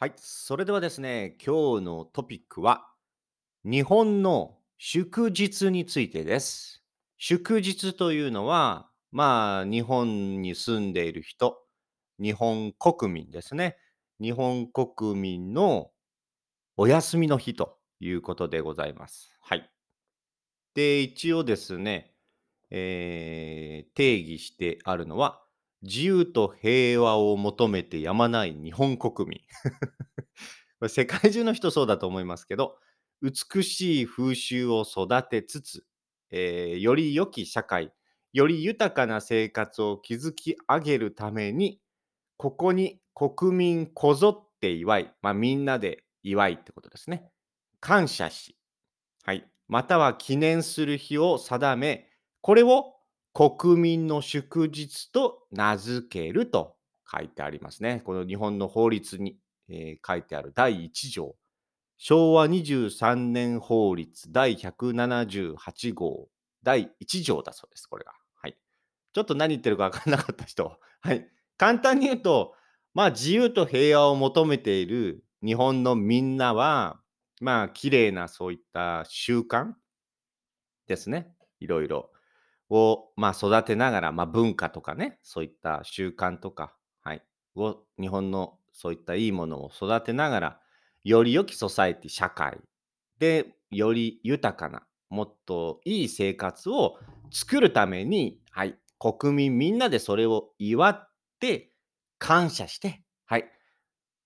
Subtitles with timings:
[0.00, 2.86] はい、それではですね、今日のトピックは、
[3.64, 6.84] 日本の祝日についてです。
[7.16, 11.66] 祝日というのは、まあ、日本に住んでいる人、
[12.20, 13.76] 日本国民ですね。
[14.20, 15.90] 日本国民の
[16.76, 19.34] お休みの日ということでございます。
[19.40, 19.68] はい。
[20.74, 22.14] で、一応ですね、
[22.70, 25.44] えー定義してあるのは、
[25.82, 29.40] 自由と平和を求めてやまない日本国民。
[30.88, 32.78] 世界中の人そうだと思いますけど、
[33.22, 35.84] 美しい風習を育てつつ、
[36.30, 37.92] えーより良き社会、
[38.32, 41.80] より豊かな生活を築き上げるために、
[42.36, 47.30] ここに国民こぞって祝い、まあ、みんなで祝いってことですね。
[47.80, 48.56] 感謝し、
[49.24, 52.08] はい、または記念する日を定め、
[52.40, 52.97] これを
[53.32, 56.76] 国民の祝日と名付けると
[57.10, 58.02] 書いてありますね。
[58.04, 61.36] この日本の法律に、えー書いてある第1条。
[61.98, 66.28] 昭和23年法律第178号
[66.62, 68.12] 第1条だそうです、これが。
[68.36, 68.56] はい。
[69.12, 70.78] ちょっと何言ってるか分からなかった人。
[71.00, 71.28] はい。
[71.56, 72.54] 簡単に言うと、
[72.94, 77.00] まあ自由と平和を求めている日本のみんなは、
[77.40, 79.74] まあ綺麗なそういった習慣
[80.86, 81.34] ですね。
[81.60, 82.10] いろいろ。
[82.70, 87.22] を、まあ、育てながら、まあ、文化とかね、そういった習慣とか、はい、
[87.56, 90.60] を日本のそういったいいものを育てながら、
[91.04, 92.58] より良きソサエティ、社会
[93.18, 96.98] で、より豊かな、もっといい生活を
[97.30, 101.70] 作るために、はい、国民みんなでそれを祝って、
[102.18, 103.44] 感謝して、はい、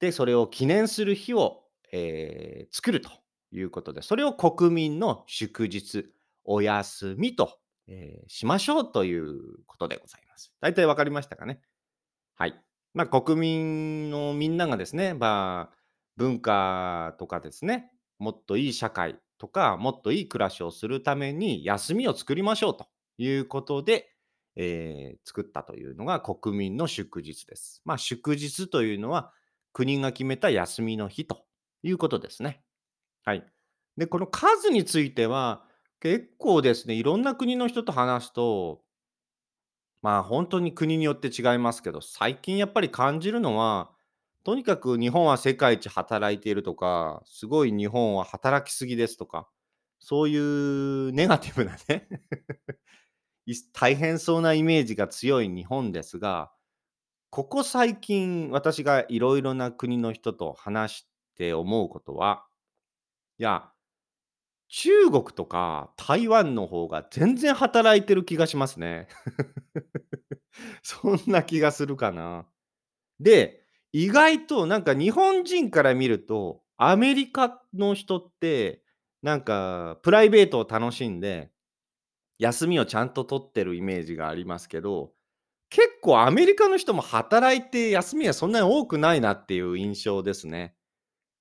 [0.01, 3.11] で、それを記念する日を、えー作ると
[3.53, 6.07] いうことで、それを国民の祝日、
[6.45, 10.53] お休みとえーしましょうということでございます。
[10.61, 11.61] 大体わかりましたかね？
[12.35, 12.61] はい。
[12.95, 15.77] まあ、国民のみんながですね、まあ、
[16.17, 22.87] 文化とかですね、もっといい社会とか、もっといい暮らしをするために休みを作りましょうと
[23.19, 24.11] いうことで、
[24.57, 27.81] えー作ったというのが国民の祝日です。
[27.85, 29.33] まあ、祝日というのは
[29.73, 31.47] 国が決めた休みの日と
[31.83, 32.63] いうことですね。
[33.25, 33.47] はい。
[33.97, 35.65] で、この数については、
[36.03, 38.83] 結構ですね、いろんな国の人と話すと、
[40.03, 43.93] まあ、本当に国によって違いますけど、最近やっぱり感じるのは、
[44.43, 49.49] とにかく日本は世界一働いているとか、すごい日本は働きすぎですとか、
[50.01, 52.09] そういうネガティブなね
[53.73, 56.53] 大変そうなイメージが強い日本ですが、
[57.31, 62.47] ここ最近私がいろいろな国の人と話して思うことは、
[63.39, 63.72] いや、
[64.75, 69.07] 中国とか台湾の方が全然働いてる気がしますね。
[70.83, 72.47] そんな気がするかな。
[73.21, 78.83] で、意外となんか日本人から見ると、アメリカの人って、
[79.23, 81.53] なんかプライベートを楽しんで、
[82.39, 85.13] 休みをちゃんと取ってるイメージがありますけど、
[85.71, 90.75] 結構アメリカの人も働いて休みはそんなに多くないなっていう印象ですね。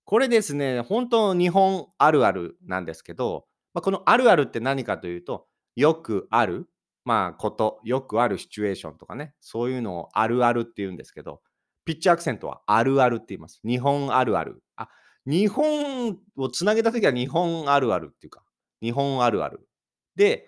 [0.05, 6.67] これですね、本当日本あるあるなんですけど、まあ、このあるあるって何かというと、よくある、
[7.05, 11.41] まあ、こと、よくあるシチュエーションとかね、そういうのをあるあるって言うんですけど、
[11.85, 13.61] ピッチアクセントはあるあるって言います。
[13.65, 14.61] 日本あるある。
[14.75, 14.89] あ、
[15.25, 18.43] 日本をつなげたときは日本あるあるっていうか、
[18.81, 19.67] 日本あるある。
[20.15, 20.47] で、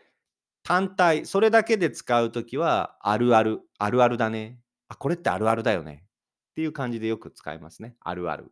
[0.63, 4.59] 単体、それだけで使うときは、あるある、あるあるだね。
[4.87, 6.05] あ、これってあるあるだよね。
[6.51, 7.95] っていう感じでよく使いますね。
[8.01, 8.51] あるある。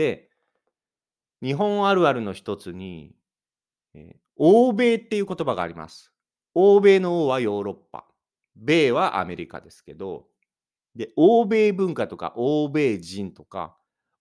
[0.00, 0.30] で、
[1.42, 3.14] 日本あるあるの一つに、
[3.94, 6.14] えー欧米っていう言葉があります。
[6.54, 8.06] 欧米の欧はヨーロッパ、
[8.56, 10.28] 米はアメリカですけど、
[10.96, 13.76] で、欧米文化とか欧米人とか、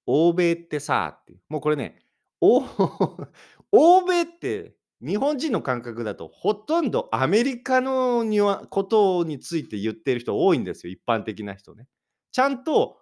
[0.06, 2.00] 欧米ってさって、もうこれね、
[2.42, 11.88] 欧米って日本人の感覚だとほとんどアメリカのにはことについて言ってる人多いんですよ、一般的な人ね。
[12.34, 13.00] ちゃんと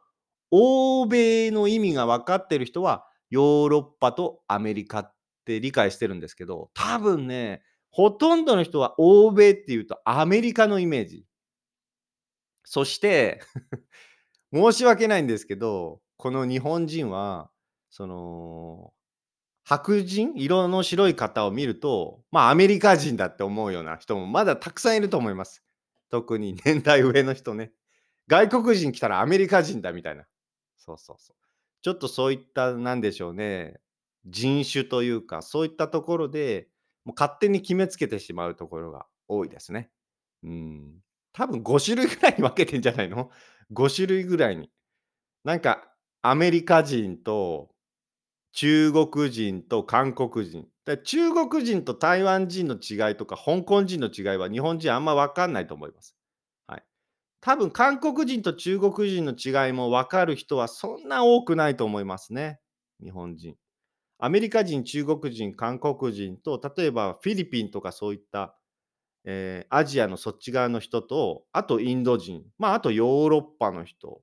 [0.52, 5.14] 欧米の意味が分かってる人はヨーロッパとアメリカっ
[5.46, 7.62] て理解してるんですけど、多分ね、
[7.92, 11.26] ほとんどの人は欧米っていうとアメリカのイメージ。
[12.64, 13.42] そして
[14.54, 17.50] 申し訳ないんですけど、この日本人は、
[17.90, 18.94] その、
[19.64, 25.64] 白人、色の白い方を見ると、まあアメリカ人だって思うような人もまだたくさんいると思います。
[26.10, 27.72] 特に年代上の人ね。
[28.28, 30.26] 外国人来たらアメリカ人だみたいな。
[30.88, 31.36] そうそうそう。
[31.82, 33.80] ちょっとそういった、なんでしょうね、
[34.26, 36.70] 人種というか、そういったところで、
[37.04, 39.92] もう勝手に決めつけてしまうところが多いですね。
[40.44, 41.02] うん。
[41.34, 43.32] 多分5種類ぐらいに分けてんじゃないの
[43.72, 44.72] ?5 種類ぐらいに。
[45.46, 45.94] なんか、
[46.24, 47.72] アメリカ人と
[48.54, 50.68] 中国人と韓国人。
[50.86, 56.17] で、中国人と台湾人の違いとか、香港人の違いは日本人あんま分かんないと思います。
[57.40, 62.60] 多分韓国人と中国人の違いも分かる人はそんな多くないと思いますね、
[63.02, 63.56] 日本人。
[64.20, 68.56] アメリカ人、中国人、韓国人と、例えばフィリピンとかそういった、
[69.26, 74.22] えーアジアのそっち側の人と、あとインド人、まあ、あとヨーロッパの人、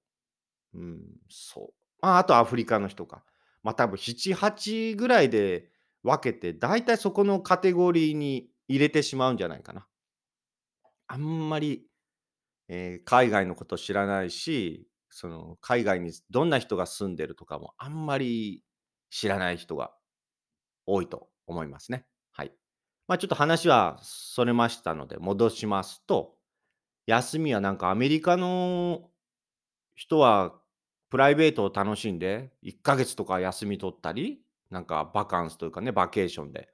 [0.75, 1.75] うん、そう。
[2.03, 3.25] まあ、あとアフリカの人か。
[3.63, 5.71] まあ、多分7、8ぐらいで
[6.03, 9.87] 分けて、だいたいそこのカテゴリーに入れてしまうんじゃないかな。
[11.07, 11.87] あんまり、
[12.69, 18.65] えー海外のこと知らないし、その海外にどんな人が住んでるとかもあんまり
[19.11, 19.95] 知らない人が
[20.87, 22.07] 多いと思いますね。
[22.33, 22.53] はい。
[23.09, 26.37] まあ、ちょっと話はそれましたので戻しますと、
[27.07, 29.11] 休みはなんかアメリカの
[29.95, 30.61] 人は
[31.11, 36.71] プライベートを楽しんで、1ヶ月とか休み取ったり、なんかバカンスというかね、バケーションで。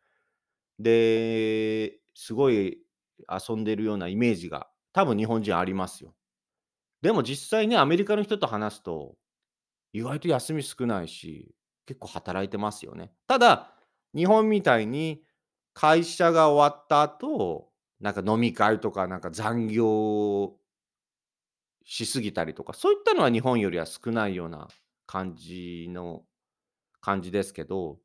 [0.79, 2.83] で、すごい
[3.31, 6.15] 遊んでるようなイメージが多分日本人ありますよ。
[7.03, 9.17] でも実際ね、アメリカの人と話すと、
[9.93, 11.55] 意外と休み少ないし、
[11.87, 13.13] 結構働いてますよね。
[13.27, 13.75] ただ、
[14.15, 15.25] 日本みたいに
[15.75, 17.71] 会社が終わった後、
[18.01, 20.57] なんか飲み会とかなんか残業
[21.85, 24.69] しすぎたりとか、そういったのは日本よりは少ないような
[25.07, 26.25] 感じの
[27.01, 27.99] 感じですけど、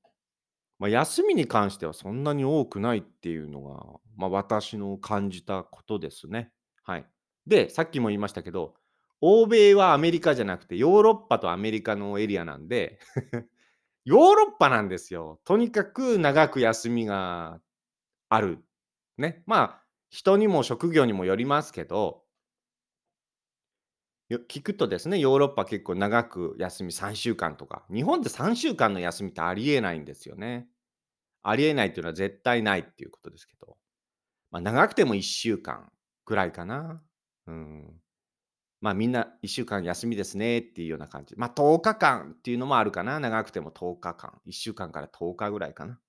[0.79, 6.51] まあ、休みに関してはそんなに多くないっていうのが、まあ、私の感じたことですね。
[6.85, 7.05] はい。
[7.47, 8.75] で、さっきも言いましたけど、
[9.21, 12.99] 欧米はアメリカじゃなくてヨーロッパとアメリカのエリアなんで
[14.05, 15.41] ヨーロッパなんですよ。
[15.45, 17.59] とにかく長く休みが
[18.29, 18.63] ある。
[19.17, 19.43] ね。
[19.47, 22.23] まあ、人にも職業にもよりますけど、
[24.29, 30.67] 聞くとですね、ヨーロッパ結構長く休み3週間とか、日本で3週間の休みってありえないんですよね。
[31.41, 33.77] ありえないっていうのは絶対ないっていうことですけど、
[34.51, 35.91] まあ、長くても1週間
[36.25, 37.01] ぐらいかな。
[37.47, 38.01] うん。
[38.81, 41.35] まあみんな1週間休みですねっていうような感じ。
[41.37, 43.19] まあ10日間っていうのもあるかな。
[43.19, 44.39] 長くても10日間。
[44.45, 45.99] 1週間から10日ぐらいかな。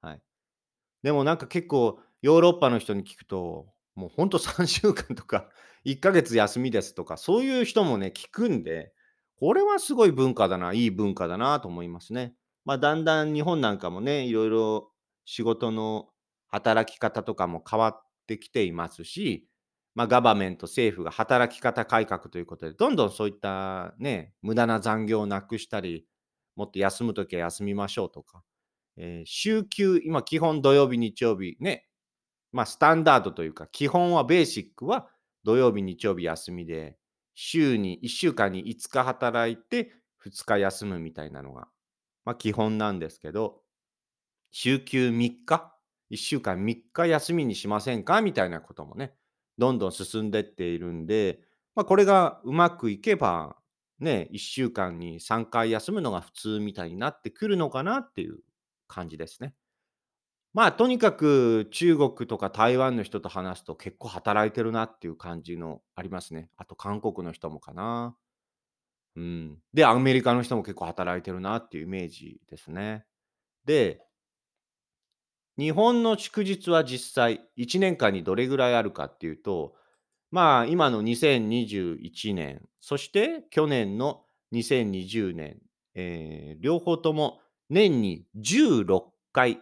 [0.00, 0.22] はい。
[1.02, 5.50] でもなんか結構ヨーロッパの人に聞くと、もうほんと3週間とか
[5.84, 8.92] 1ヶ月休みですとか、そういう人もね、聞くんで、
[9.38, 12.34] これはすごい文化だな、いい文化だなと思いますね。
[12.64, 14.90] まあ、だんだん日本なんかもね、いろいろ
[15.26, 16.08] 仕事の
[16.48, 19.46] 働き方とかも変わってきていますし、
[19.94, 26.06] まあ、ガバメント、政府が働き方改革ということで、どんどんそういったね、無駄な残業をなくしたり、
[26.56, 28.42] もっと休むときは休みましょうとか、
[28.96, 31.86] えー週休、今基本土曜日、日曜日ね、
[32.52, 35.08] まあスタンダードというか、基本はベーシックは
[35.44, 36.96] 土曜日、日曜日休みで、
[37.34, 39.92] 週に1週間に5日働いて
[40.24, 41.68] 2日休むみたいなのが、
[42.24, 43.62] まあ基本なんですけど、
[44.52, 45.74] 週休3日、
[46.10, 48.22] 1週間3日休みにしませんか？
[48.22, 49.14] みたいなこともね、
[49.58, 51.40] どんどん進んでっているんで、
[51.74, 53.56] まあこれがうまくいけば、
[53.98, 58.40] ね、1週間に3回休むのが普通みたいになってくるのかなっていう
[58.88, 59.54] 感じですね。
[60.54, 66.48] まあ、とにかく中国とか台湾の人と話すと結構働いてるなっていう感じのありますね。
[66.56, 68.16] あと韓国の人もかな。
[69.16, 69.58] うん。
[69.72, 73.04] で、アメリカの人も結構働いてるなっていうイメージですね。
[73.64, 74.02] で、
[75.58, 79.74] 日本の祝日は実際1年間にどれぐらいあるかっていうと、
[80.30, 85.60] まあ今の2021年、そして去年の2020年、
[85.94, 89.60] えー両方とも年に16回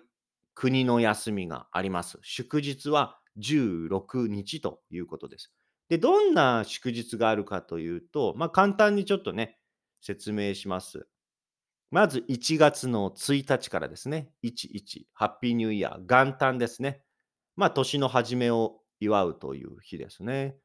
[0.54, 2.18] 国の休みがあります。
[2.22, 5.52] 祝日は16日ということです。
[5.88, 9.58] で、どんな祝日があるかというと、まあ簡単にちょっとね、
[10.00, 11.06] 説明します。
[11.92, 14.30] まず1月の1日からですね。
[14.42, 17.02] 11、ハッピーニューイヤー、元旦ですね。
[17.54, 20.56] まあ年の初めを祝うという日ですね。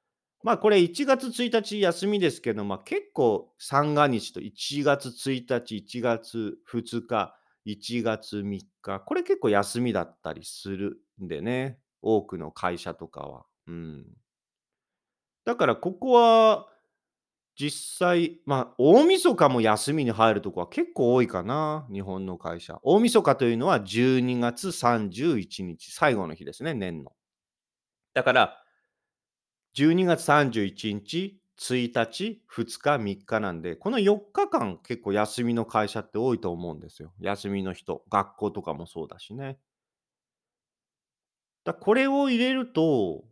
[0.41, 11.77] まあこれ1月1日休みですけど、まあ結構三が日と1月1日、1月2日、1月3日、これ結構休みだったりするんでね。
[12.01, 13.45] 多くの会社とかは。
[13.67, 14.05] うん。
[15.43, 16.67] だからここは
[17.59, 22.79] 実際、まあ、大晦日も休みに入るとこは結構多いかな、日本の会社。
[22.83, 27.13] 大晦日というのは12月31日、最後の日ですね、年の。
[28.13, 28.63] だから、
[29.75, 37.11] 12月31日、1日、2日、3日なんで、この4日間結構休みの会社って多いと思うんですよ。
[37.19, 38.03] 休みの人。
[38.09, 39.57] 学校とかもそうだしね。
[41.63, 43.23] だこれを入れると、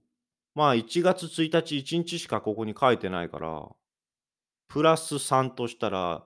[0.55, 3.70] まあ1月1日、1日しかここに書いてないから、
[4.67, 6.24] プラス3としたら、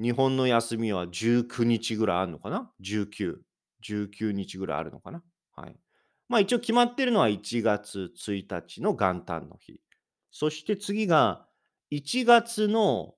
[0.00, 3.36] 日本の休みは19日ぐらいあるのかな ?19。
[3.84, 5.22] 19日ぐらいあるのかな？
[5.56, 5.76] はい。
[6.28, 9.80] まあ一応決まってるのは1月1日の元旦の日。
[10.30, 11.46] そして次が
[11.90, 13.14] 1月の、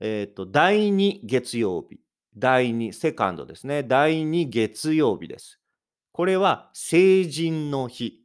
[0.00, 2.00] えっ、と第2月曜日。
[2.38, 3.82] 第2、セカンドですね。
[3.82, 5.58] 第2月曜日です。
[6.12, 8.20] これは成人の日。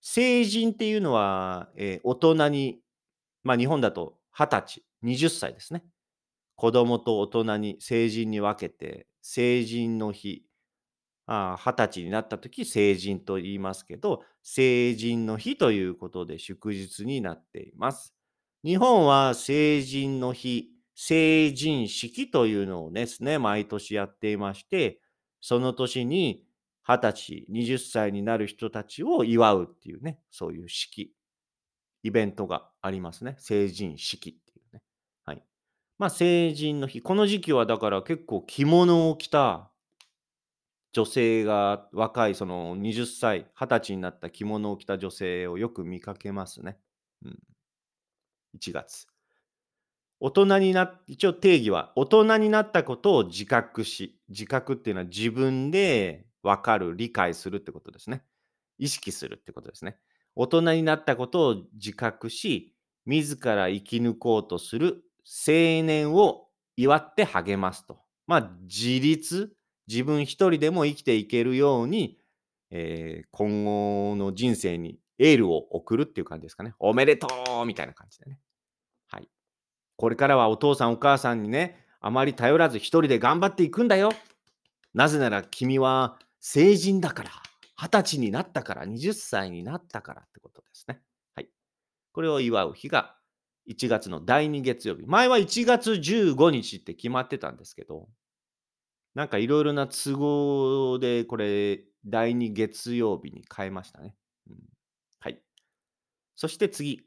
[0.00, 2.80] 成人っていうのは、えー大人に、
[3.44, 5.84] まあ日本だと20歳、20歳ですね。
[6.56, 10.44] 子供と大人に、成人に分けて、成人の日、
[11.26, 18.14] あー20歳になった時成人と言いますけど、成人の日ということで祝日になっています。
[18.64, 25.00] 日本は成人の日、成人式というのをですね、毎年やっていまして、
[25.40, 26.44] その年に
[26.84, 31.12] 20歳、20歳になる人たちを祝うっていうね、そういう式、
[32.02, 33.36] イベントがありますね。
[33.38, 34.82] 成人式っていうね。
[35.24, 35.44] はい。
[35.98, 37.02] まあ、成人の日。
[37.02, 39.70] この時期はだから結構着物を着た
[40.92, 46.78] 女性が若い、その20歳、20歳になった着物を着た女性をよく見かけますね。
[47.24, 47.38] うん。
[48.54, 49.06] 1月。
[50.20, 58.24] 大人にな、一応定義は、大人になったことを自覚し、自覚っていうのは自分で分かる、理解するってことですね。
[58.78, 59.98] 意識するってことですね。
[60.36, 62.74] 大人になったことを自覚し、
[63.06, 67.98] 自ら生き抜こうとする青年を祝って励ますと。
[68.26, 69.56] まあ、自立、
[69.88, 72.18] 自分一人でも生きていけるように、
[72.70, 76.74] えー今後の人生にエールを送るっていう感じですかね。
[76.78, 77.28] おめでと
[77.62, 78.38] うみたいな感じでね。
[79.08, 79.28] はい。
[79.96, 84.10] これからはお父さんお母さんにね、あまり頼らず一人で頑張っていくんだよ。
[84.92, 87.30] なぜなら君は成人だから、
[87.76, 91.00] 二十歳になったから、20歳になったからってことですね。
[91.34, 91.48] はい。
[92.12, 93.16] これを祝う日が
[93.68, 95.04] 1月の第2月曜日。
[95.06, 98.08] 前は1月15日って決まってたんですけど、
[99.14, 104.14] なんかいろいろな都合でこれ第2月曜日に変えましたね。
[104.48, 104.56] うん、
[105.20, 105.40] はい。
[106.34, 107.02] そして次。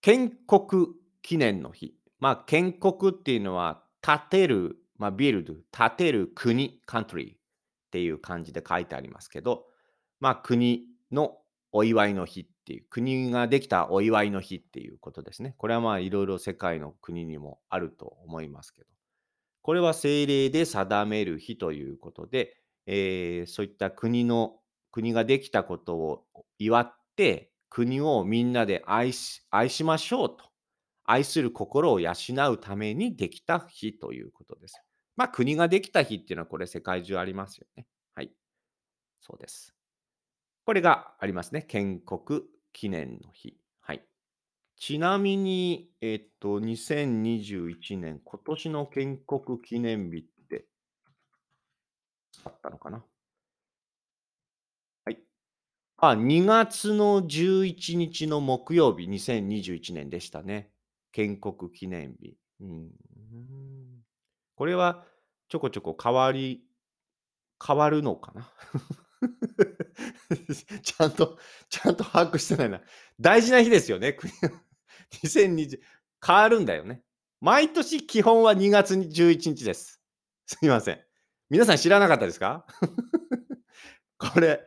[0.00, 0.88] 建国
[1.22, 1.94] 記念の日。
[2.18, 7.34] まあ、建国っていうのは、建てる、まあ、ビルド、建てる国、country
[7.92, 9.66] っていう感じで書いてありますけど、
[10.18, 11.36] まあ、国の
[11.72, 15.54] お祝いの日っていう、国ができたお祝いの日っていうことですね。
[15.58, 18.88] これはまあ、いろいろ世界の国にもあると思いますけど、
[19.60, 22.56] これは政令で定める日ということで、
[22.86, 24.58] えーそういった国の、
[24.90, 26.24] 国ができたことを
[26.58, 30.50] 祝って、国をみんなで愛し愛しましょうと。
[31.04, 32.12] 愛する心を養
[32.52, 34.82] うためにできた日ということです。
[35.16, 37.86] まあ、国ができた日っていうのはこれ世界中ありますよね。
[38.14, 38.32] はい。
[39.20, 39.74] そうです。
[40.64, 41.62] これがありますね。
[41.62, 42.42] 建国
[42.72, 43.56] 記念の日。
[43.80, 44.02] はい。
[44.76, 50.66] ちなみに、えっと、2021年、今年の建国記念日って
[52.44, 53.04] あったのかな？
[55.04, 55.18] はい。
[55.98, 60.70] あ、2月の11日の木曜日、2021年でしたね。
[61.12, 62.36] 建国記念日。
[62.60, 62.90] うん。
[64.62, 65.04] これは
[65.48, 66.62] ちょこちょこ変わり、
[67.66, 68.48] 変わるのかな？
[70.84, 71.36] ちゃんと、
[71.68, 72.80] ちゃんと把握してないな。
[73.18, 74.12] 大事な日ですよね。
[74.12, 74.32] 国
[75.24, 75.80] 2020、
[76.24, 77.02] 変わるんだよね。
[77.40, 80.00] 毎年基本は2月11日です。
[80.46, 81.00] すみません。
[81.50, 82.64] 皆さん知らなかったですか？
[84.16, 84.64] これ、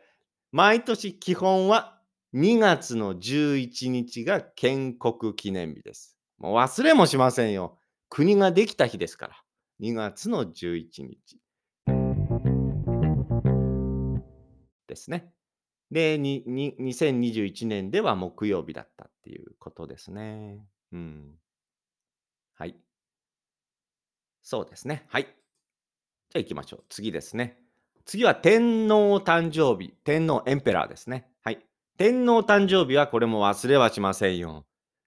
[0.52, 2.02] 毎年基本は
[2.34, 6.18] 2月の11日が建国記念日です。
[6.36, 7.78] もう忘れもしませんよ。
[8.10, 9.45] 国ができた日ですから。
[9.80, 11.38] 2月の11日。
[14.86, 15.30] ですね。
[15.90, 20.64] で、2021年では木曜日だったっていうことですね。
[20.92, 21.38] うん。
[22.54, 22.74] はい。
[24.42, 25.04] そうですね。
[25.08, 25.24] はい。
[25.24, 25.32] じゃ
[26.36, 26.84] あ行きましょう。
[26.88, 27.58] 次ですね。
[28.06, 29.90] 次は天皇誕生日。
[30.04, 31.28] 天皇エンペラーですね。
[31.42, 31.66] はい。
[31.98, 34.64] 天皇誕生日はこれも忘れはしませんよ。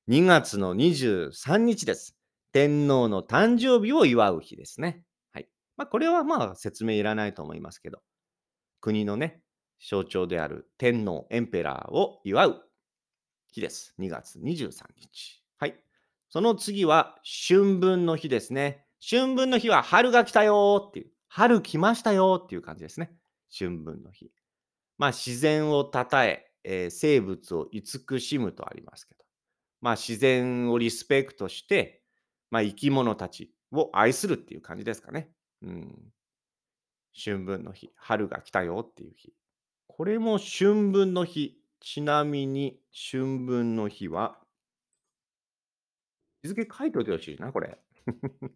[0.10, 2.19] 2月の23日です。
[2.52, 5.04] 天皇の誕生日を祝う日ですね。
[5.34, 5.50] はい。
[5.78, 8.02] まあ、これはまあ説明いらないと思いますけど、
[8.82, 9.42] 国のね、
[9.80, 12.64] 象徴である天皇エンペラーを祝う
[13.52, 13.94] 日です。
[14.00, 15.44] 2月23日。
[15.58, 15.76] はい。
[16.30, 18.86] その次は春分の日ですね。
[19.08, 23.12] 春分の日は春が来たよっていう、春来ましたよーっていう感じですね。
[23.58, 24.32] 春分の日。
[24.98, 29.24] まあ自然をたたええー生物を慈しむとありますけど、
[29.82, 32.04] まあ自然をリスペクトして、
[32.52, 35.30] まあ生き物たちを愛するっていう感じですかね。
[35.62, 36.14] うん。
[37.14, 39.34] 春分の日、春が来たよっていう日。
[39.88, 41.56] これも春分の日。
[41.82, 44.38] ちなみに春分の日は、
[46.42, 47.78] 日付書いておいてほしいな、これ。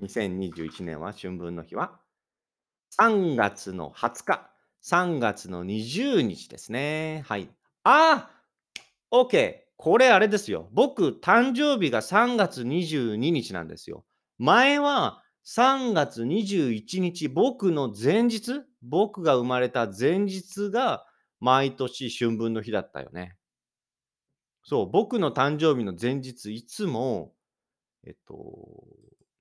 [0.00, 2.00] 2021年は春分の日は
[3.00, 4.50] 3月の20日、
[4.82, 7.22] 3月の20日ですね。
[7.26, 7.48] はい。
[7.84, 8.30] ああ
[9.10, 9.63] !OK!
[9.76, 10.68] これあれですよ。
[10.72, 14.04] 僕、誕生日が3月22日なんですよ。
[14.38, 21.06] 前は3月21日、僕の前日、僕が生まれた前日が
[21.40, 23.36] 毎年春分の日だったよね。
[24.64, 27.34] そう、僕の誕生日の前日、いつも、
[28.06, 28.84] えっと、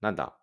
[0.02, 0.38] なんだ、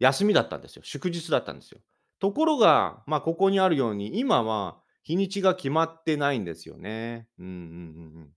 [0.00, 0.82] 休みだったんですよ。
[0.84, 1.80] 祝日だったんですよ。
[2.18, 7.28] ところが、まあ、ここにあるように、今は日にちが決まってないんですよね。
[7.38, 7.64] うんうんうんう
[8.24, 8.30] ん。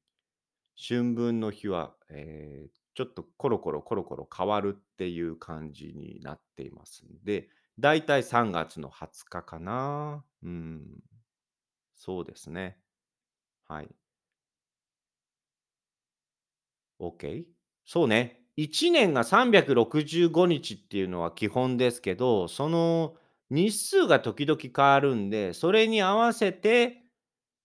[0.77, 10.25] 春分の日は、えーちょっとコロコロコロコロ変わるっていう感じになっていますんで、だいたい3月の20日かな。
[10.41, 10.99] うん、
[11.95, 12.79] そうですね。
[13.65, 13.89] はい。
[16.99, 17.45] OK?
[17.85, 18.41] そうね。
[18.55, 23.15] 1年が365日っていうのは基本ですけど、その
[23.49, 27.03] 日数が時々変わるんで、それに合わせて、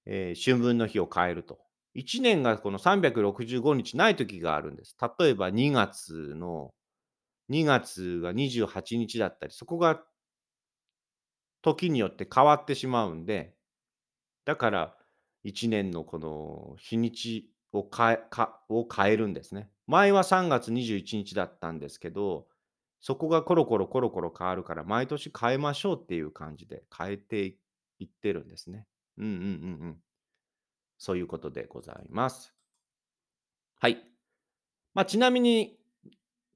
[0.07, 1.62] えー春分の日を変えると。
[1.95, 4.97] 1年がこの365日ない時があるんです。
[5.21, 6.75] 例えば2月の
[7.49, 10.03] 2月が28日だったり、そこが
[11.63, 13.55] 時によって変わってしまうんで、
[14.45, 14.97] だから
[15.45, 18.21] 1年のこの日にちを変え
[18.69, 19.71] を変えるんですね。
[19.87, 22.49] 前は3月21日だったんですけど、
[23.01, 27.57] そこがコロコロコロコロ変わるから、毎年変えましょうっていう感じで変えて
[27.99, 28.87] いってるんですね。
[29.19, 29.47] うんうんうんう
[29.93, 29.99] ん。
[31.03, 32.55] そういうことでございます。
[33.81, 33.99] はい。
[34.95, 35.77] まあ、ちなみに、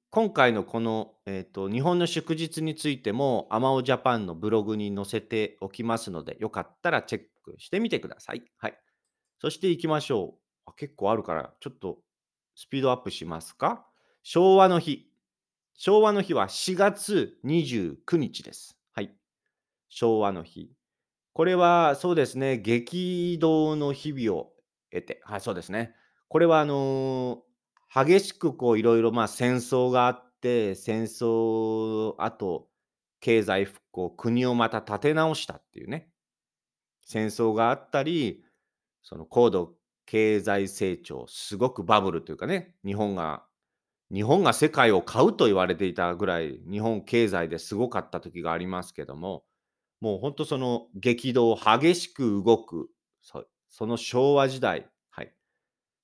[0.09, 8.43] 今回のこの、えっと、日本の祝日についても、アマオジャパンのブログに載せておきますので、よかったらチェックしてみてください。
[8.57, 8.79] はい。
[9.41, 10.39] そして行きましょう。
[10.67, 11.97] あ結構あるから、ちょっと
[12.55, 13.85] スピードアップしますか？
[14.23, 15.11] 昭和の日。
[15.73, 18.79] 昭和の日は4月29日です。
[18.93, 19.13] はい。
[19.89, 20.71] 昭和の日。
[21.37, 24.53] これはそうですね、激動の日々を
[24.91, 25.93] 得て、はい、そうですね。
[26.29, 27.43] これはあの
[27.93, 32.69] 激しくこういろいろまあ戦争があって、戦争あと
[33.19, 36.09] 経済復興、国をまた立て直したっていうね、
[37.03, 38.43] 戦争があったり、
[39.03, 39.75] その高度
[40.07, 43.43] 経済成長、すごくバブルというかね、日本が
[44.11, 49.43] 日本が世界を買うと言われていたぐらい、日本経済ですごかった時がありますけども、
[50.01, 52.89] もうほんとその激動、激しく動く、
[53.21, 55.33] そその昭和時代、はい。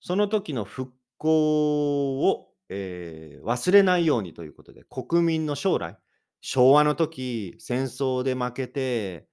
[0.01, 5.97] その時の復興を、えー忘れないようにということで、国民の将来、
[6.41, 9.27] 昭和の時、戦争で負けて、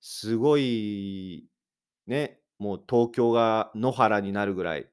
[0.00, 1.48] すごい、
[2.06, 4.90] ね、もう東京が野原になるぐらい、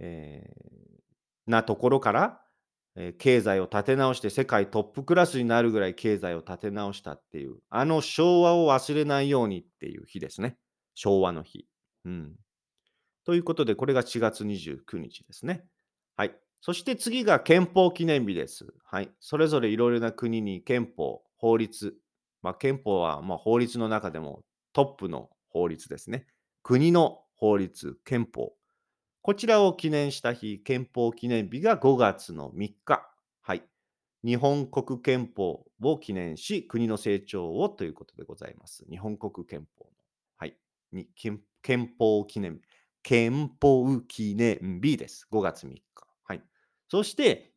[0.00, 0.76] えー
[1.48, 2.45] なところから、
[2.96, 10.56] え経済を立て直して世界トップクラスになるぐらい経済を立て直したっていう、あの昭和を忘れないようにっていう日ですね。
[10.94, 11.66] 昭和の日。
[12.06, 12.32] うん。
[13.24, 15.64] ということで、これが4月29日ですね。
[16.16, 16.34] はい。
[16.62, 18.66] そして次が憲法記念日です。
[18.84, 19.10] はい。
[19.20, 21.94] それぞれいろいろな国に憲法、法律。
[22.42, 26.26] まあ、憲法はま法律の中でもトップの法律ですね。
[26.62, 28.55] 国の法律、憲法。
[29.26, 33.10] こちらを記念した日、憲法記念日が5月の3日。
[33.42, 33.64] はい。
[34.24, 38.86] 日本国憲法を記念し、国の成長をということでございます。
[38.88, 39.90] 日本国憲法の。
[40.36, 40.56] はい。
[40.92, 41.40] に憲
[41.98, 42.60] 法記念日。
[43.02, 45.26] 憲法記念日です。
[45.32, 45.82] 5月3日。
[46.22, 46.42] はい。
[46.88, 47.52] そして、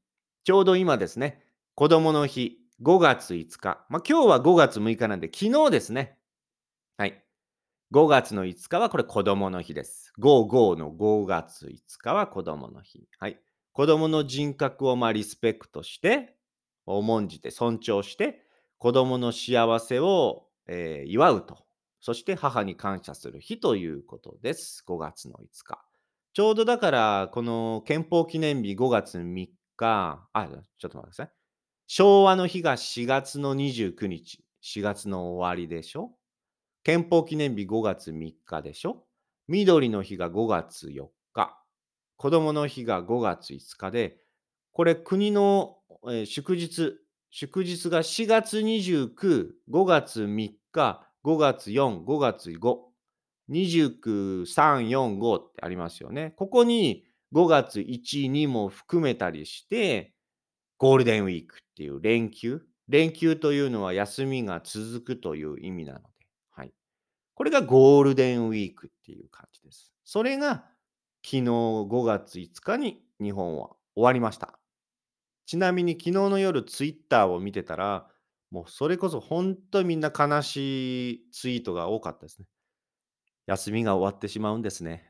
[0.45, 1.43] ちょうど今ですね、
[1.75, 3.85] 子供の日、5月5日。
[3.89, 6.17] まあ、今日は5月6日なんで、昨日ですね。
[6.97, 7.23] はい。
[7.91, 10.13] 5月の5日はこれ子供の日です。
[10.19, 13.07] 55の5月5日は子供の日。
[13.17, 13.39] はい。
[13.73, 16.35] 子供の人格をまあリスペクトして、
[16.85, 18.43] 重んじて尊重して、
[18.77, 21.65] 子供の幸せを、えー祝うと。
[21.99, 24.83] そして母に感謝する日ということです。
[24.87, 25.83] 5月の5日。
[26.33, 30.47] ちょうどだから、この憲法記念日5月3日、あ、
[30.77, 31.31] ちょっと待ってください。
[31.87, 34.45] 昭和の日が4月の29日。
[34.61, 36.18] 4月の終わりでしょ？
[36.89, 39.05] 憲法記念日5月3日でしょ？
[39.47, 41.55] 緑の日が5月4日。
[42.17, 44.17] 子供の日が5月5日で、
[44.71, 45.77] これ国の、
[46.09, 46.95] え祝日、
[47.29, 52.77] 祝日が4月29、5月3日、5月4、5月5、
[53.51, 56.33] 29、3、4、5ってありますよね。
[56.37, 60.15] ここに5月1、2も含めたりして、
[60.79, 62.63] ゴールデンウィークっていう連休。
[62.87, 66.18] 連休というのは休みが続くという意味なので、
[67.39, 69.93] これがゴールデンウィークっていう感じです。
[70.03, 70.65] それが
[71.23, 74.59] 昨日5月5日に日本は終わりました。
[75.45, 78.09] ちなみに昨日の夜ツイッターを見てたら、
[78.51, 82.47] もうそれこそ本当みんな悲しいツイートが多かったですね。
[83.45, 85.09] 休みが終わってしまうんですね。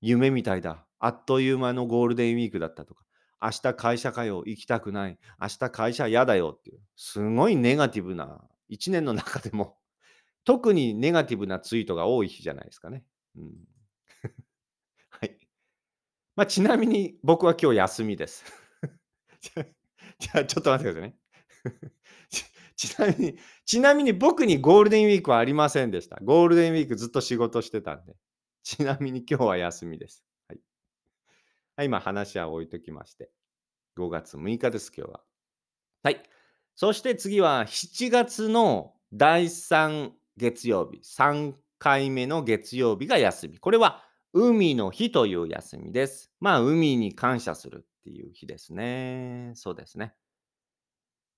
[0.00, 0.84] 夢みたいだ。
[0.98, 3.04] あっという間のゴールデンウィークだったとか。
[3.40, 4.42] 明日会社かよ。
[4.46, 5.18] 行きたくない。
[5.40, 6.80] 明日会社嫌だよっていう。
[6.96, 9.77] すごいネガティブな、一年の中でも、
[10.48, 13.04] 特にネガティブなツイートが多い日じゃないですかね。
[13.36, 13.52] うん。
[15.10, 15.38] はい。
[16.36, 18.46] まあ、ちなみに僕は今日休みです。
[20.18, 21.18] じゃあ、ちょっと待ってくださいね。
[22.30, 26.18] ちちなみに、ちなみに僕にゴールデンウィークはありませんでした。
[26.22, 28.16] ゴールデンウィークずっと仕事してたんで。
[28.62, 30.24] ちなみに今日は休みです。
[30.48, 30.60] はい。
[31.76, 33.30] はい、今話は置いときまして。
[33.98, 35.24] 5月6日です、今日は。
[36.04, 36.22] はい。
[36.74, 43.58] そして次は7月の第3月曜日、3回目の月曜日が休み。
[43.58, 46.30] これは海の日という休みです。
[46.40, 49.52] まあ、海に感謝するっていう日ですね。
[49.54, 50.14] そうですね。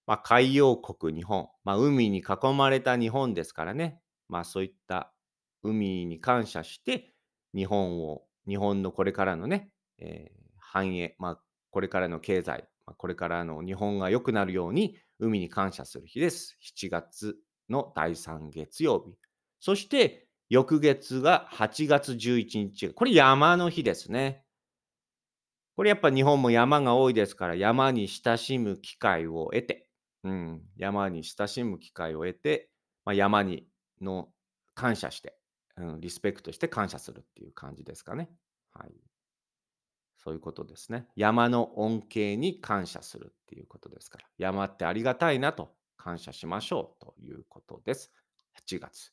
[0.06, 4.00] まあ、海洋国日本、まあ、海に囲まれた日本ですからね。
[4.28, 5.12] まあ、そういった
[5.62, 7.14] 海に感謝して、
[7.54, 16.58] 日本を、日本のこれからのね、えー、繁栄、まあ、これからの経済、まあ、これからの日本が良くなるように、海に感謝する日です。
[16.62, 17.36] 7月
[17.70, 19.16] の第3月曜日。
[19.60, 22.90] そして、翌月が8月11日。
[22.90, 24.44] これ山の日ですね。
[25.76, 29.86] これやっぱ日本も山が多いですから、山に親しむ機会を得て、
[30.24, 32.68] うん、山に親しむ機会を得て、
[33.04, 33.66] まあ、山に
[34.00, 34.28] の
[34.74, 35.38] 感謝して、
[35.76, 38.28] うん、リスペクトして感謝するっていう感じですかね。
[38.72, 38.92] はい。
[40.22, 41.06] そういうことですね。
[41.16, 48.10] 山の恩恵に感謝するっていうことですから、山ってありがたいなと感謝しましょうということです。
[48.66, 49.12] 8月。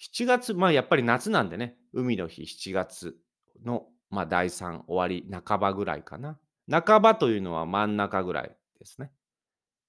[0.00, 3.16] 7月、まあやっぱり夏なんでね、海の日7月
[3.64, 6.38] の、まあ、第3終わり、半ばぐらいかな。
[6.70, 9.12] 半ばというのは真ん中ぐらいですね。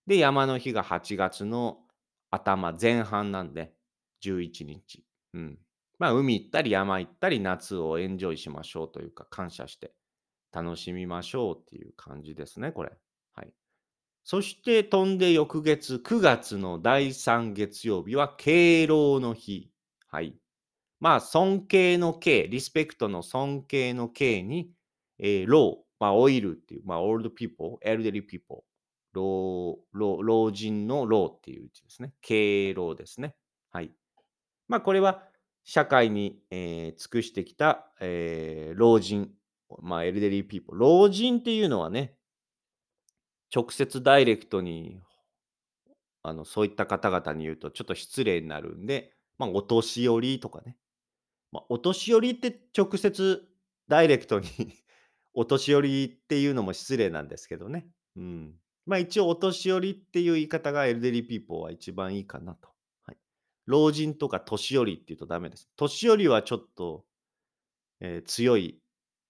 [0.08, 1.80] で、山の日が8月の
[2.32, 3.74] 頭、前半なんで、
[4.24, 5.06] 11日。
[5.34, 5.60] うん。
[5.98, 9.94] まあ、海行ったり山行ったり、夏をエンジョイしましょうというか、感謝して
[10.52, 12.92] 楽しみましょうっていう感じですね、これ。
[14.24, 19.72] そして飛んで翌月、9月の第3月曜日は敬老の日。
[20.08, 20.36] はい。
[21.00, 24.72] まあ、尊敬の敬、リスペクトの尊敬の敬に、
[25.18, 28.70] えー、老、まあ、 old っていう、まあ、 old people、elderly people、
[29.14, 32.14] 老老老人の老っていう字ですね。
[32.22, 33.36] 敬老ですね。
[33.72, 33.92] はい。
[34.68, 35.24] まあ、これは
[35.64, 39.32] 社会に、えー、尽くしてきた、えー、老人、
[39.82, 40.76] まあ、 elderly people。
[40.76, 42.16] 老人っていうのはね、
[43.54, 45.02] 直接ダイレクトに
[46.22, 50.78] あのそういった方々に言うとちょっと失礼になるんで、まあ、お年寄りとかね。
[51.52, 53.44] まあ、お年寄りって直接
[53.88, 54.48] ダイレクトに
[55.34, 57.88] お年寄りっていうのも失礼なんですけどね。
[58.16, 58.60] うん。
[58.86, 62.70] まあ一応お年寄りっていう言い方が elderly people は一番いいかなと。
[63.04, 63.18] はい、
[63.66, 65.70] 老人とか年寄りって言うとダメです。
[65.76, 67.06] 年寄りはちょっと、
[68.00, 68.80] えー、強い、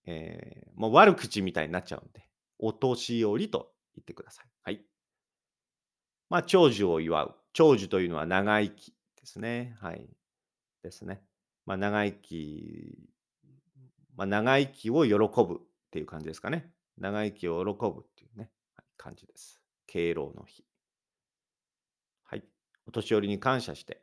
[0.05, 2.27] えー、もう悪口みたいになっちゃうんで、
[2.57, 4.45] お年寄りと言ってください。
[4.63, 4.81] はい。
[6.29, 7.35] まあ長寿を祝う。
[7.53, 9.75] 長寿というのは長生きですね。
[9.81, 10.07] はい。
[10.81, 11.21] ですね。
[11.65, 12.97] まあ、長生き、
[14.15, 15.57] まあ、長生きを喜ぶっ
[15.91, 16.71] ていう感じですかね。
[16.97, 19.61] 長生きを喜ぶっていうね、はい、感じです。
[19.87, 20.65] 敬老の日。
[22.23, 22.43] はい。
[22.87, 23.99] お年寄りに感謝してっ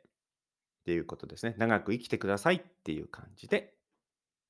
[0.85, 1.55] ていうことですね。
[1.57, 3.73] 長く生きてくださいっていう感じで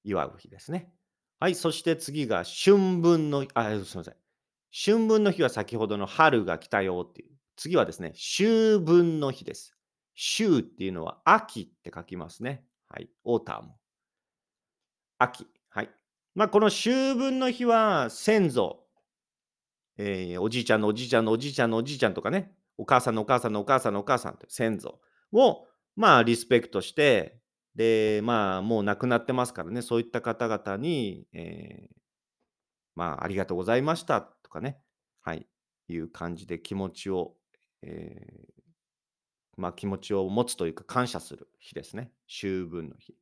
[0.03, 0.93] 祝う日ですね。
[1.39, 1.55] はい。
[1.55, 4.15] そして次が春分の、あ、すみません。
[4.71, 7.31] 春分の日は先ほどの春が来たよっていう。
[7.55, 9.75] 次はですね、秋分の日です。
[10.15, 12.63] 秋っていうのは秋って書きますね。
[12.89, 13.09] はい。
[13.23, 13.73] autumn。
[15.19, 15.47] 秋。
[15.69, 15.89] はい。
[16.35, 18.83] まあ、この秋分の日は先祖、
[19.97, 24.99] えー、おじいちゃんのおじいちゃんのおじいちゃんのおじいちゃんとかね、お母さんのお母さんのお母さんのお母さんって先祖
[25.33, 27.39] を、まあ、リスペクトして、
[27.75, 31.95] で、まあ、もう亡くなってますからね、そういった方々に、えー、
[32.95, 34.79] まあ、ありがとうございましたかね、
[35.21, 35.47] はい、
[35.87, 37.35] いう感じで気持ちを、
[37.83, 38.63] えー、
[39.57, 42.11] まあ、気持ちを持つというか感謝する日ですね。
[42.27, 43.15] 秋分の日。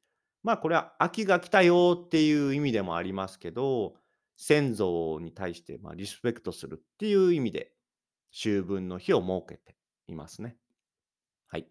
[0.44, 3.96] まあこれは秋が来たよっていう意味でもありますけど、
[4.38, 7.72] 先祖に対してまリスペクトするっていう意味で
[8.32, 9.76] 秋分の日を設けて
[10.08, 10.56] いますね。
[11.48, 11.68] はい。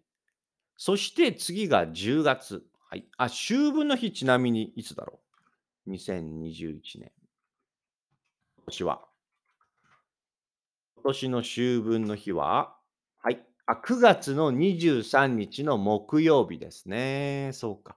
[0.77, 2.63] そして次が10月。
[2.89, 3.07] はい。
[3.17, 5.21] あ、秋分の日ちなみにいつだろ
[5.87, 7.11] う ?2021 年。
[8.57, 9.14] 今年は。
[11.05, 12.77] 今年の秋分の日は、
[13.21, 13.39] はい。
[13.67, 17.51] あ、9月の23日の木曜日ですね。
[17.53, 17.95] そうか。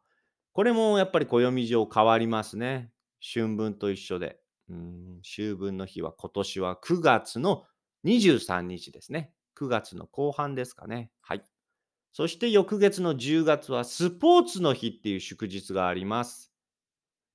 [0.52, 2.90] これもやっぱり暦上変わりますね。
[3.22, 4.38] 春分と一緒で。
[4.68, 7.64] うん、秋分の日は今年は9月の
[8.04, 9.32] 23日ですね。
[9.58, 11.10] 9月の後半ですかね。
[11.22, 11.42] はい。
[12.12, 16.52] そして翌月の10月はスポーツの日っていう祝日があります。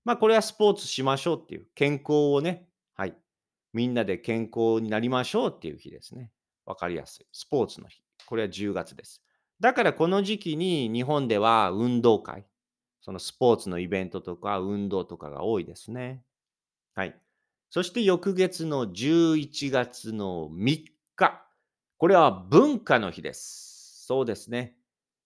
[0.06, 2.73] まあこれはスポーツしましょうっていう健康をね、はい。
[3.74, 6.32] みんなで健康になりましょうっていう日ですね。
[6.66, 7.28] わかりやすい。
[7.32, 8.02] スポーツの日。
[8.26, 9.22] これは10月です。
[9.60, 12.46] だからこの時期に日本では運動会、
[13.02, 16.24] そのスポーツのイベントとか運動とかが多いですね。
[16.96, 17.16] はい。
[17.70, 21.44] そして翌月の11月の3日。
[21.98, 24.06] これは文化の日です。
[24.06, 24.78] そうですね。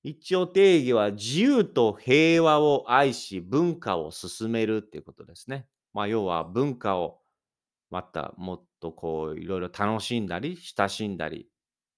[0.04, 5.68] 一応定義は自由と平和を愛し文化を進めるっていうことですね。
[5.94, 7.20] まあ要は文化を
[7.90, 11.48] またもっとこういろいろ楽しんだり親しんだり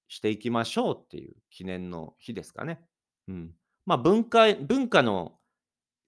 [0.08, 2.82] していきましょうっていう記念の日ですかね。
[3.28, 3.52] うん。
[3.86, 5.40] まあ文化、文化の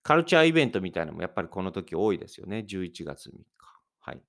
[0.04, 2.66] カルチャーイベントみたいなのもやっぱりこの時多いですよね。
[2.68, 3.44] 11月3日。
[4.00, 4.22] はい。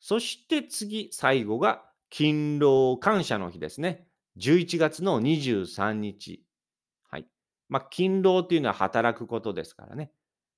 [0.00, 4.06] そして次、最後が勤労感謝の日ですね。
[4.38, 6.44] 11月の23日。
[7.10, 7.26] はい。
[7.68, 10.12] まあ、勤労っていうのは働くことですからね。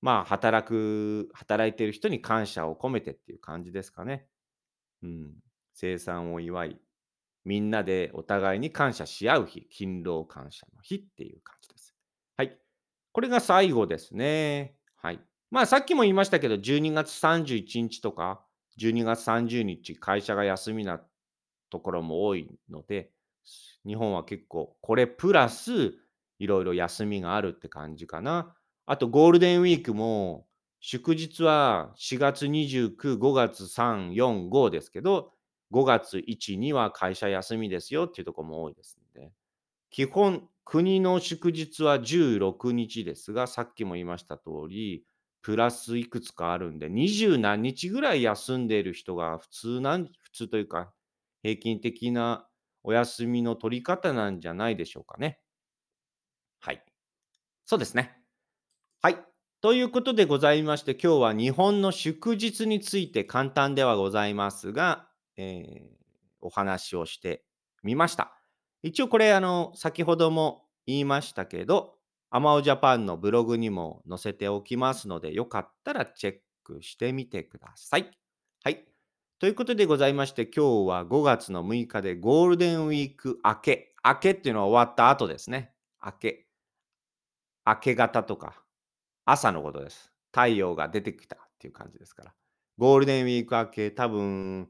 [0.07, 4.29] まあ、働く、働いてる人に感謝を込めてっていう感じですかね。
[5.03, 5.35] うん。
[5.75, 6.81] 生産を祝い、
[7.45, 11.97] みんなでお互いに感謝し合う日、勤労感謝の日っていう感じです。
[12.37, 12.57] はい。
[13.11, 14.77] これが最後ですね。
[14.95, 15.19] はい。
[15.51, 18.47] まあ、さっきも言いましたけど、12月31日とか、
[18.79, 21.01] 12月30日、会社が休みな
[21.69, 23.11] ところも多いので、
[23.85, 25.95] 日本は結構、これプラス、
[26.38, 28.55] いろいろ休みがあるって感じかな。
[28.87, 30.46] あと、ゴールデンウィークも、
[30.81, 35.33] 祝日は4月29、5月3、4、5ですけど、
[35.72, 39.33] 5月1、2は会社休みですよっていうとこも多いですので、
[39.90, 45.05] 基本、国の祝日は16日ですが、さっきも言いました通り、
[45.42, 50.92] プラスいくつかあるんで、20何日ぐらい休んでいる人が普通なん、普通というか、
[51.42, 52.49] 平均的な
[52.85, 55.40] お休みの取り方なんじゃないでしょうかね。
[56.61, 56.85] はい。
[57.66, 58.26] そうですね。
[59.07, 59.19] はい。
[59.61, 65.97] ということでございまして、今日は日本の祝日について簡単ではございますが、えー
[66.40, 67.45] お話をして
[67.85, 68.33] みました。
[68.83, 71.95] 一応これ、あの、先ほども言いましたけど、
[72.31, 78.11] アマオジャパンのブログにも載せておきますので、よかったらチェックしてみてください。
[78.64, 78.85] はい。
[79.38, 83.95] ということでございまして、今日は5月の6日でゴールデンウィーク明け。
[84.05, 85.73] 明けっていうのは終わった後ですね。
[86.05, 86.47] 明け。
[87.64, 88.65] 明け方とか、
[89.27, 90.12] 朝のことです。
[90.33, 92.35] 太陽が出てきたっていう感じですから。
[92.79, 94.69] ゴールデンウィーク明け、多分、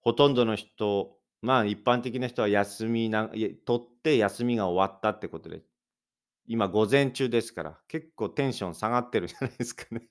[0.00, 5.62] ほとんどの人、まあ一般的な人は休みな、取って休みが終わったってことで、
[6.46, 10.02] 今午前中ですから、結構テンション下がってるじゃないですかね。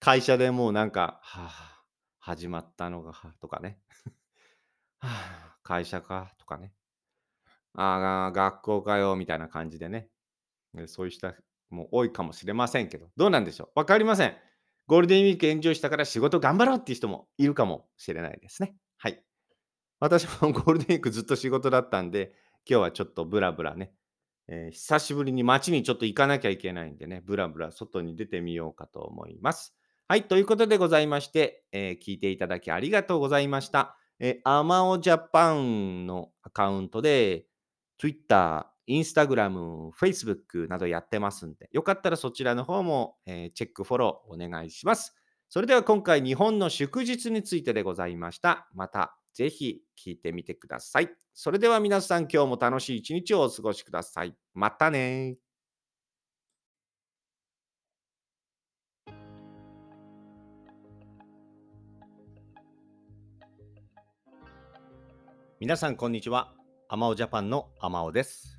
[0.00, 1.84] 会社でもうなんか、はあ、
[2.18, 3.78] 始まったのが、とかね。
[5.00, 6.72] はあ、会社かとかね。
[7.74, 10.08] ああ、学校かよみたいな感じでね。
[10.86, 11.32] そういう人
[11.70, 13.78] も多いかもしれませんけど、どうなんでしょう？
[13.78, 14.36] わかりません。
[14.86, 18.76] ゴールデンウィークエンジョイしたから仕事頑張ろうっていう人もいるかもしれないですね。
[18.98, 19.22] はい。
[19.98, 22.34] 私も ゴールデンウィークずっと仕事だったんで、
[22.68, 23.92] 今日はちょっとブラブラね、
[24.48, 29.74] えー久しぶりに街にちょっと行かなきゃいけないんでね、ブラブラ外に出てみようかと思います。
[30.08, 33.96] はい、ということでございまして、えー聞いていただきありがとうございました。
[34.20, 37.46] えー、アマオジャパンのアカウントで、
[37.98, 45.14] Twitter、Instagram、Facebook などやってますんで、よかったらそちらの方も、えーチェック、フォローお願いします。
[45.48, 48.68] それでは今回、日本の祝日についてでございました。
[48.74, 51.10] またぜひ聞いてみてください。
[51.34, 54.34] それでは皆さん、今日も楽しい一日をお過ごしください。
[54.54, 55.36] またね
[65.58, 66.52] 皆さん、こんにちは。
[66.88, 68.55] アマオジャパンのアマオです。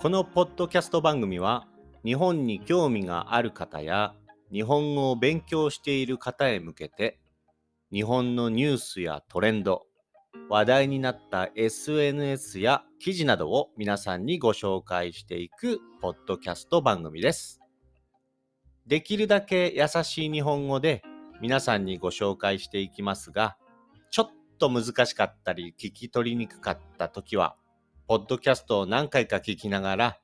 [0.00, 1.66] このポッドキャスト番組は、
[2.04, 4.14] 日本に興味がある方や、
[4.52, 7.18] 日本語を勉強している方へ向けて、
[7.90, 9.86] 日本のニュースやトレンド、
[10.48, 17.60] 話題になった SNS や記事などを皆さんにご紹介していくポッドキャスト番組です。
[18.86, 21.02] できるだけ優しい日本語で
[21.40, 23.56] 皆さんにご紹介していきますが、
[24.12, 27.56] ちょっと難しかったり聞き取りにくかった時は、
[28.08, 30.18] ポッドキャストを何回か聞きながら、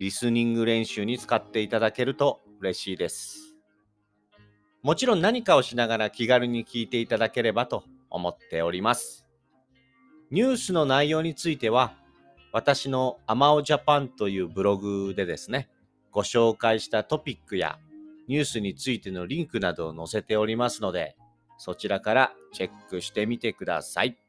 [0.00, 3.54] リスニング練習に使っていただけると嬉しいです。
[4.82, 9.28] もちろん何かをしながら気軽に聞いていただければと思っております。
[10.32, 11.94] ニュースの内容については、
[12.52, 15.68] 私のアマオジャパンというブログでですね、
[16.10, 17.78] ご紹介したトピックや
[18.26, 21.14] ニュースについてのリンクなどを載せておりますので、
[21.58, 24.19] そちらからチェックしてみてください。